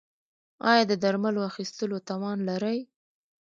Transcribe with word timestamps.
ایا 0.69 0.83
د 0.91 0.93
درملو 1.03 1.41
اخیستلو 1.49 1.97
توان 2.09 2.37
لرئ؟ 2.49 2.79